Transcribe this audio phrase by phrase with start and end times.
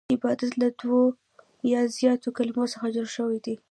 [0.15, 1.01] عبارت له دوو
[1.71, 3.05] یا زیاتو کليمو څخه جوړ
[3.47, 3.55] يي.